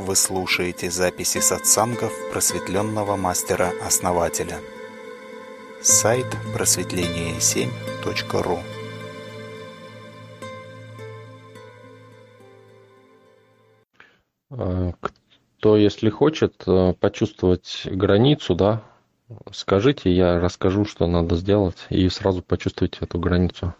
[0.00, 4.58] Вы слушаете записи сатсангов просветленного мастера-основателя.
[5.82, 6.24] Сайт
[6.54, 8.60] просветление7.ру
[14.50, 18.82] А, Кто, если хочет э, почувствовать границу, да,
[19.52, 23.74] скажите, я расскажу, что надо сделать, и сразу почувствуйте эту границу.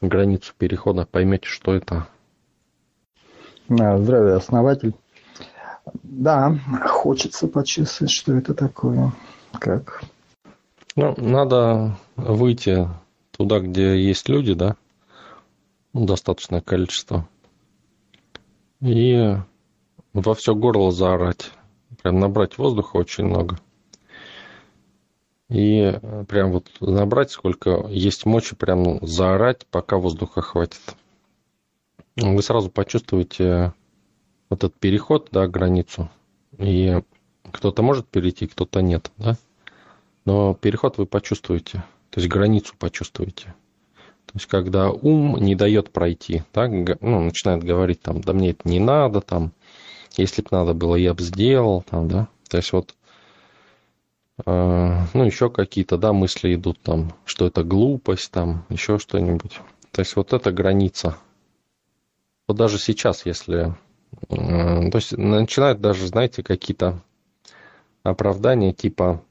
[0.00, 2.06] Границу перехода, поймете, что это.
[3.80, 4.94] А, Здравия, основатель.
[6.02, 9.12] Да, хочется почувствовать, что это такое.
[9.52, 10.02] Как?
[10.94, 12.88] Ну, надо выйти
[13.30, 14.76] туда, где есть люди, да,
[15.92, 17.28] достаточное количество,
[18.80, 19.36] и
[20.12, 21.50] во все горло заорать.
[22.02, 23.58] Прям набрать воздуха очень много.
[25.48, 25.98] И
[26.28, 30.80] прям вот набрать, сколько есть мочи, прям заорать, пока воздуха хватит.
[32.16, 33.72] Вы сразу почувствуете
[34.50, 36.10] вот этот переход, да, границу.
[36.58, 37.00] И
[37.50, 39.36] кто-то может перейти, кто-то нет, да.
[40.24, 43.54] Но переход вы почувствуете, то есть границу почувствуете.
[44.26, 48.68] То есть когда ум не дает пройти, да, ну, начинает говорить там, да мне это
[48.68, 49.52] не надо, там,
[50.16, 52.28] если бы надо было, я бы сделал, там, да.
[52.48, 52.94] То есть вот,
[54.46, 59.60] э, ну, еще какие-то, да, мысли идут там, что это глупость, там, еще что-нибудь.
[59.90, 61.16] То есть вот эта граница.
[62.48, 63.76] Вот даже сейчас, если...
[64.28, 67.02] Э, то есть начинают даже, знаете, какие-то
[68.02, 69.22] оправдания типа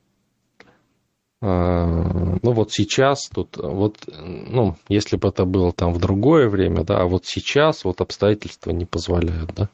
[1.42, 7.02] ну вот сейчас тут, вот, ну, если бы это было там в другое время, да,
[7.02, 9.66] а вот сейчас вот обстоятельства не позволяют, да.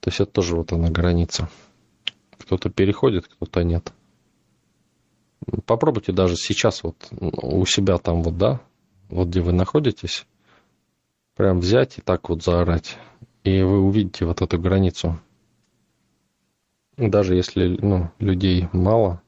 [0.00, 1.48] То есть это тоже вот она граница.
[2.38, 3.92] Кто-то переходит, кто-то нет.
[5.64, 8.60] Попробуйте даже сейчас вот у себя там вот, да,
[9.08, 10.26] вот где вы находитесь,
[11.40, 12.98] прям взять и так вот заорать,
[13.44, 15.18] и вы увидите вот эту границу.
[16.98, 19.22] Даже если, ну, людей мало,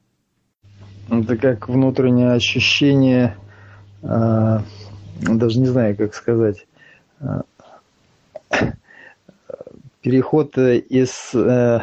[1.08, 3.34] Это как внутреннее ощущение,
[4.02, 4.58] э,
[5.23, 6.67] даже не знаю, как сказать,
[7.20, 7.40] э,
[10.02, 11.80] переход из э,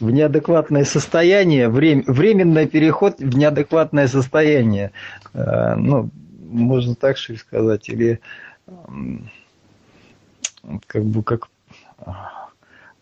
[0.00, 4.92] в неадекватное состояние, врем, временный переход в неадекватное состояние.
[5.34, 6.08] Э, ну,
[6.40, 8.20] можно так что ли сказать, или
[10.86, 11.48] как бы как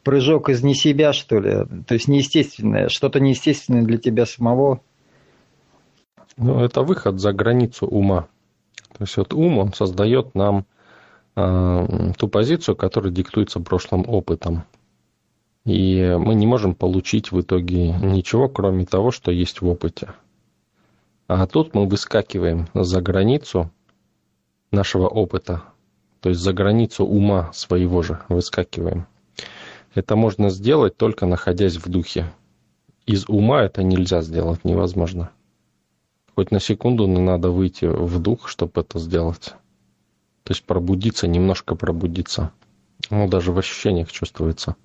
[0.03, 4.81] прыжок из не себя, что ли, то есть неестественное, что-то неестественное для тебя самого.
[6.37, 8.29] Ну, это выход за границу ума.
[8.91, 10.67] То есть вот ум, он создает нам
[11.37, 14.65] э, ту позицию, которая диктуется прошлым опытом.
[15.65, 20.13] И мы не можем получить в итоге ничего, кроме того, что есть в опыте.
[21.27, 23.71] А тут мы выскакиваем за границу
[24.75, 25.63] нашего опыта,
[26.21, 29.07] то есть за границу ума своего же выскакиваем.
[29.95, 32.33] Это можно сделать только находясь в духе.
[33.07, 35.31] Из ума это нельзя сделать, невозможно.
[36.35, 39.55] Хоть на секунду не надо выйти в дух, чтобы это сделать.
[40.43, 42.51] То есть пробудиться, немножко пробудиться.
[43.11, 44.77] Ну, даже в ощущениях чувствуется.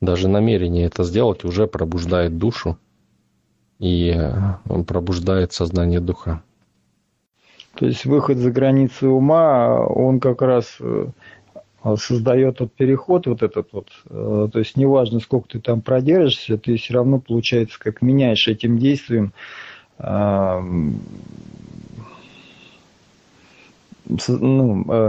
[0.00, 2.78] Даже намерение это сделать уже пробуждает душу
[3.78, 4.14] и
[4.86, 6.42] пробуждает сознание духа.
[7.78, 10.78] То есть выход за границы ума, он как раз
[11.96, 16.94] создает вот переход вот этот вот, то есть неважно, сколько ты там продержишься, ты все
[16.94, 19.32] равно, получается, как меняешь этим действием
[19.98, 20.64] ну,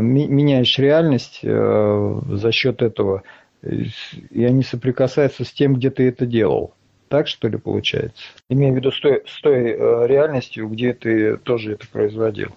[0.01, 3.23] меняешь реальность за счет этого,
[3.63, 6.73] и они соприкасаются с тем, где ты это делал.
[7.09, 8.21] Так что ли получается?
[8.49, 12.49] Имею в виду с той, с той реальностью, где ты тоже это производил.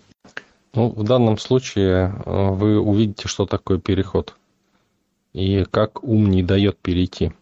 [0.74, 4.36] Ну, в данном случае вы увидите, что такое переход
[5.32, 7.32] и как ум не дает перейти.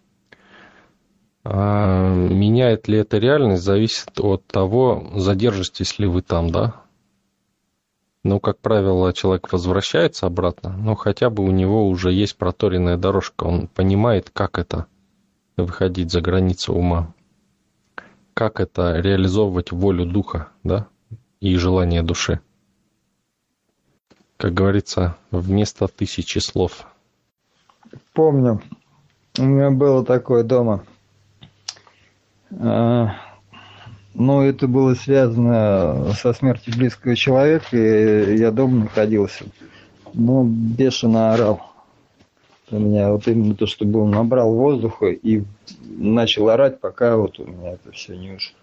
[1.42, 6.82] А меняет ли это реальность, зависит от того, задержитесь ли вы там, да?
[8.22, 13.44] Ну, как правило, человек возвращается обратно, но хотя бы у него уже есть проторенная дорожка,
[13.44, 14.86] он понимает, как это
[15.62, 17.14] выходить за границу ума,
[18.34, 20.86] как это реализовывать волю духа, да,
[21.40, 22.40] и желание души.
[24.36, 26.86] Как говорится, вместо тысячи слов.
[28.14, 28.62] Помню,
[29.38, 30.84] у меня было такое дома.
[32.50, 33.12] Но
[34.14, 39.44] это было связано со смертью близкого человека, и я дома находился.
[40.14, 41.69] Ну, бешено орал.
[42.70, 45.42] У меня вот именно то, что был, набрал воздуха и
[45.82, 48.54] начал орать, пока вот у меня это все не, уж,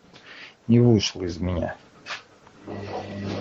[0.68, 1.75] не вышло из меня.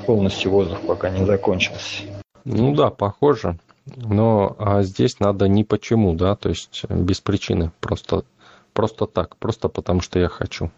[0.06, 2.02] Полностью воздух пока не закончился.
[2.44, 3.58] Ну да, похоже.
[3.94, 8.24] Но а здесь надо не почему, да, то есть без причины, просто,
[8.72, 10.70] просто так, просто потому что я хочу.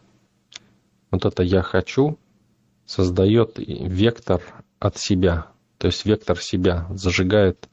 [1.11, 2.19] Вот это я хочу
[2.85, 4.43] создает вектор
[4.79, 5.47] от себя,
[5.79, 7.69] то есть вектор себя зажигает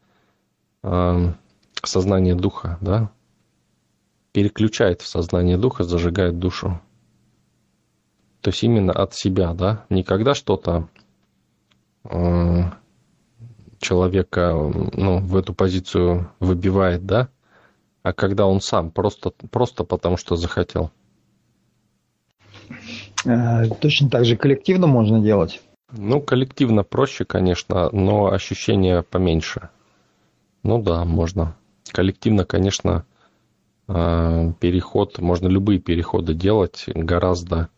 [0.83, 1.33] э,
[1.87, 3.11] сознание духа, да,
[4.31, 6.79] переключает в сознание духа, зажигает душу.
[8.41, 10.87] То есть именно от себя, да, не когда что-то
[12.03, 12.63] э,
[13.79, 14.53] человека
[14.93, 17.29] ну, в эту позицию выбивает, да,
[18.03, 20.91] а когда он сам, просто, просто потому что захотел.
[23.25, 25.61] Э, точно так же коллективно можно делать?
[25.91, 29.69] Ну, коллективно проще, конечно, но ощущения поменьше.
[30.63, 31.55] Ну да, можно.
[31.91, 33.05] Коллективно, конечно,
[33.87, 37.69] э, переход, можно любые переходы делать гораздо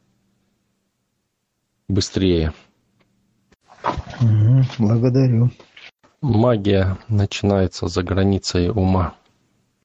[1.88, 2.54] быстрее.
[4.80, 5.52] Благодарю.
[6.22, 9.16] Магия начинается за границей ума.